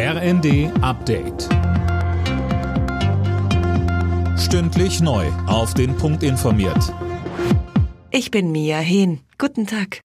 RND 0.00 0.70
Update. 0.80 1.48
Stündlich 4.38 5.00
neu. 5.00 5.26
Auf 5.48 5.74
den 5.74 5.96
Punkt 5.96 6.22
informiert. 6.22 6.94
Ich 8.12 8.30
bin 8.30 8.52
Mia 8.52 8.78
Hehn. 8.78 9.18
Guten 9.38 9.66
Tag. 9.66 9.98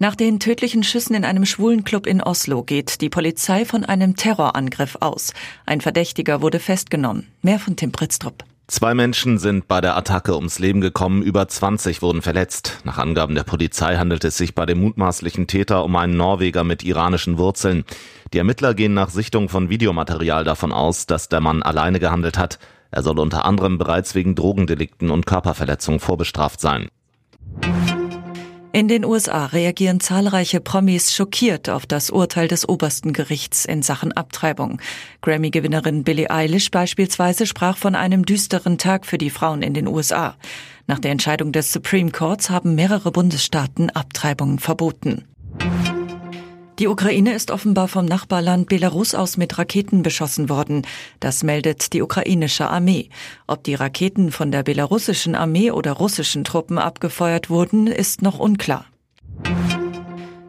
Nach 0.00 0.16
den 0.16 0.40
tödlichen 0.40 0.82
Schüssen 0.82 1.14
in 1.14 1.24
einem 1.24 1.46
schwulen 1.46 1.84
Club 1.84 2.08
in 2.08 2.20
Oslo 2.20 2.64
geht 2.64 3.00
die 3.00 3.08
Polizei 3.08 3.64
von 3.64 3.84
einem 3.84 4.16
Terrorangriff 4.16 4.96
aus. 4.98 5.32
Ein 5.66 5.80
Verdächtiger 5.80 6.42
wurde 6.42 6.58
festgenommen. 6.58 7.28
Mehr 7.42 7.60
von 7.60 7.76
Tim 7.76 7.92
Pritztrup. 7.92 8.42
Zwei 8.68 8.94
Menschen 8.94 9.38
sind 9.38 9.68
bei 9.68 9.80
der 9.80 9.96
Attacke 9.96 10.34
ums 10.34 10.58
Leben 10.58 10.80
gekommen, 10.80 11.22
über 11.22 11.46
20 11.46 12.02
wurden 12.02 12.20
verletzt. 12.20 12.80
Nach 12.82 12.98
Angaben 12.98 13.36
der 13.36 13.44
Polizei 13.44 13.96
handelt 13.96 14.24
es 14.24 14.36
sich 14.36 14.56
bei 14.56 14.66
dem 14.66 14.80
mutmaßlichen 14.80 15.46
Täter 15.46 15.84
um 15.84 15.94
einen 15.94 16.16
Norweger 16.16 16.64
mit 16.64 16.82
iranischen 16.82 17.38
Wurzeln. 17.38 17.84
Die 18.32 18.38
Ermittler 18.38 18.74
gehen 18.74 18.92
nach 18.92 19.10
Sichtung 19.10 19.48
von 19.48 19.70
Videomaterial 19.70 20.42
davon 20.42 20.72
aus, 20.72 21.06
dass 21.06 21.28
der 21.28 21.40
Mann 21.40 21.62
alleine 21.62 22.00
gehandelt 22.00 22.38
hat. 22.38 22.58
Er 22.90 23.04
soll 23.04 23.20
unter 23.20 23.44
anderem 23.44 23.78
bereits 23.78 24.16
wegen 24.16 24.34
Drogendelikten 24.34 25.10
und 25.12 25.26
Körperverletzung 25.26 26.00
vorbestraft 26.00 26.60
sein. 26.60 26.88
In 28.76 28.88
den 28.88 29.06
USA 29.06 29.46
reagieren 29.46 30.00
zahlreiche 30.00 30.60
Promis 30.60 31.14
schockiert 31.14 31.70
auf 31.70 31.86
das 31.86 32.10
Urteil 32.10 32.46
des 32.46 32.68
obersten 32.68 33.14
Gerichts 33.14 33.64
in 33.64 33.80
Sachen 33.80 34.12
Abtreibung. 34.12 34.82
Grammy-Gewinnerin 35.22 36.04
Billie 36.04 36.30
Eilish 36.30 36.70
beispielsweise 36.70 37.46
sprach 37.46 37.78
von 37.78 37.94
einem 37.94 38.26
düsteren 38.26 38.76
Tag 38.76 39.06
für 39.06 39.16
die 39.16 39.30
Frauen 39.30 39.62
in 39.62 39.72
den 39.72 39.88
USA. 39.88 40.36
Nach 40.86 40.98
der 40.98 41.12
Entscheidung 41.12 41.52
des 41.52 41.72
Supreme 41.72 42.10
Courts 42.10 42.50
haben 42.50 42.74
mehrere 42.74 43.12
Bundesstaaten 43.12 43.88
Abtreibungen 43.88 44.58
verboten. 44.58 45.24
Die 46.78 46.88
Ukraine 46.88 47.32
ist 47.32 47.50
offenbar 47.50 47.88
vom 47.88 48.04
Nachbarland 48.04 48.68
Belarus 48.68 49.14
aus 49.14 49.38
mit 49.38 49.56
Raketen 49.56 50.02
beschossen 50.02 50.50
worden. 50.50 50.82
Das 51.20 51.42
meldet 51.42 51.94
die 51.94 52.02
ukrainische 52.02 52.68
Armee. 52.68 53.08
Ob 53.46 53.64
die 53.64 53.74
Raketen 53.74 54.30
von 54.30 54.50
der 54.50 54.62
belarussischen 54.62 55.34
Armee 55.34 55.70
oder 55.70 55.92
russischen 55.92 56.44
Truppen 56.44 56.76
abgefeuert 56.76 57.48
wurden, 57.48 57.86
ist 57.86 58.20
noch 58.20 58.38
unklar. 58.38 58.84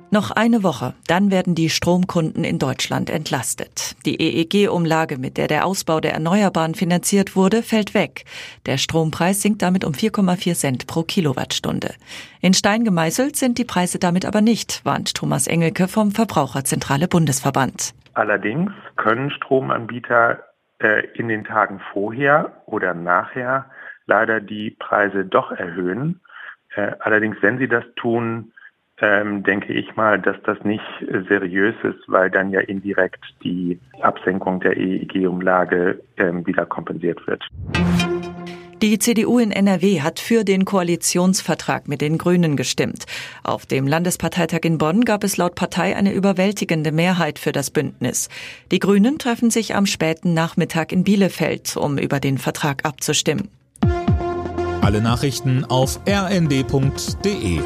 Noch 0.09 0.31
eine 0.31 0.63
Woche, 0.63 0.93
dann 1.07 1.31
werden 1.31 1.53
die 1.53 1.69
Stromkunden 1.69 2.45
in 2.45 2.59
Deutschland 2.59 3.09
entlastet. 3.09 3.97
Die 4.05 4.15
EEG-Umlage, 4.21 5.17
mit 5.17 5.37
der 5.37 5.47
der 5.47 5.65
Ausbau 5.65 5.99
der 5.99 6.13
Erneuerbaren 6.13 6.75
finanziert 6.75 7.35
wurde, 7.35 7.61
fällt 7.61 7.93
weg. 7.93 8.23
Der 8.65 8.77
Strompreis 8.77 9.41
sinkt 9.41 9.61
damit 9.61 9.83
um 9.83 9.91
4,4 9.91 10.53
Cent 10.55 10.87
pro 10.87 11.03
Kilowattstunde. 11.03 11.93
In 12.39 12.53
Stein 12.53 12.85
gemeißelt 12.85 13.35
sind 13.35 13.57
die 13.57 13.65
Preise 13.65 13.99
damit 13.99 14.25
aber 14.25 14.39
nicht, 14.39 14.85
warnt 14.85 15.13
Thomas 15.13 15.45
Engelke 15.45 15.89
vom 15.89 16.11
Verbraucherzentrale 16.11 17.09
Bundesverband. 17.09 17.93
Allerdings 18.13 18.71
können 18.95 19.29
Stromanbieter 19.29 20.41
äh, 20.79 21.05
in 21.15 21.27
den 21.27 21.43
Tagen 21.43 21.81
vorher 21.91 22.63
oder 22.65 22.93
nachher 22.93 23.65
leider 24.05 24.39
die 24.39 24.71
Preise 24.71 25.25
doch 25.25 25.51
erhöhen. 25.51 26.21
Äh, 26.75 26.93
allerdings, 27.01 27.35
wenn 27.41 27.57
sie 27.57 27.67
das 27.67 27.83
tun, 27.97 28.53
ähm, 28.99 29.43
denke 29.43 29.73
ich 29.73 29.95
mal, 29.95 30.19
dass 30.19 30.37
das 30.43 30.57
nicht 30.63 30.83
seriös 31.29 31.75
ist, 31.83 31.99
weil 32.07 32.31
dann 32.31 32.51
ja 32.51 32.61
indirekt 32.61 33.23
die 33.43 33.79
Absenkung 34.01 34.59
der 34.59 34.77
EEG-Umlage 34.77 36.01
ähm, 36.17 36.45
wieder 36.47 36.65
kompensiert 36.65 37.25
wird. 37.27 37.43
Die 38.83 38.99
CDU 38.99 39.39
in 39.39 39.51
NRW 39.51 40.01
hat 40.01 40.19
für 40.19 40.43
den 40.43 40.63
Koalitionsvertrag 40.63 41.87
mit 41.87 41.99
den 41.99 42.19
Grünen 42.19 42.55
gestimmt. 42.55 43.05
Auf 43.43 43.65
dem 43.65 43.87
Landesparteitag 43.87 44.59
in 44.63 44.77
Bonn 44.77 45.03
gab 45.03 45.23
es 45.23 45.37
laut 45.37 45.55
Partei 45.55 45.95
eine 45.95 46.13
überwältigende 46.13 46.91
Mehrheit 46.91 47.39
für 47.39 47.51
das 47.51 47.71
Bündnis. 47.71 48.29
Die 48.71 48.77
Grünen 48.77 49.17
treffen 49.17 49.49
sich 49.49 49.73
am 49.73 49.87
späten 49.87 50.35
Nachmittag 50.35 50.91
in 50.91 51.03
Bielefeld, 51.03 51.75
um 51.75 51.97
über 51.97 52.19
den 52.19 52.37
Vertrag 52.37 52.85
abzustimmen. 52.85 53.49
Alle 54.81 55.01
Nachrichten 55.01 55.65
auf 55.65 55.99
rnd.de 56.07 57.59